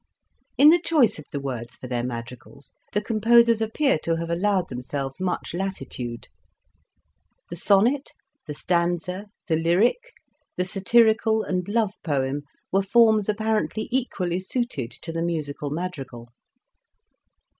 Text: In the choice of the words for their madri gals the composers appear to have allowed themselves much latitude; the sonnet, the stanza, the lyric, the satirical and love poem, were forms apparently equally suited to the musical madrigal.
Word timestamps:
In 0.57 0.69
the 0.71 0.81
choice 0.81 1.19
of 1.19 1.25
the 1.31 1.39
words 1.39 1.75
for 1.75 1.85
their 1.85 2.03
madri 2.03 2.35
gals 2.35 2.73
the 2.91 3.03
composers 3.03 3.61
appear 3.61 3.99
to 3.99 4.15
have 4.15 4.31
allowed 4.31 4.67
themselves 4.69 5.21
much 5.21 5.53
latitude; 5.53 6.27
the 7.51 7.55
sonnet, 7.55 8.11
the 8.47 8.55
stanza, 8.55 9.25
the 9.47 9.55
lyric, 9.57 9.99
the 10.57 10.65
satirical 10.65 11.43
and 11.43 11.67
love 11.67 11.93
poem, 12.03 12.41
were 12.71 12.81
forms 12.81 13.29
apparently 13.29 13.87
equally 13.91 14.39
suited 14.39 14.89
to 14.89 15.11
the 15.11 15.21
musical 15.21 15.69
madrigal. 15.69 16.29